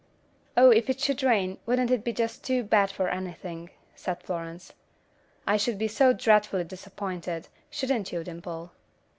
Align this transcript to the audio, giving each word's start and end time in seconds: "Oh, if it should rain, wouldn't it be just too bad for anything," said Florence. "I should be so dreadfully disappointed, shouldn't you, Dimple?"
"Oh, 0.57 0.71
if 0.71 0.89
it 0.89 0.99
should 0.99 1.21
rain, 1.21 1.59
wouldn't 1.67 1.91
it 1.91 2.03
be 2.03 2.11
just 2.11 2.43
too 2.43 2.63
bad 2.63 2.89
for 2.89 3.07
anything," 3.07 3.69
said 3.93 4.23
Florence. 4.23 4.73
"I 5.45 5.57
should 5.57 5.77
be 5.77 5.87
so 5.87 6.11
dreadfully 6.11 6.63
disappointed, 6.63 7.49
shouldn't 7.69 8.11
you, 8.11 8.23
Dimple?" 8.23 8.71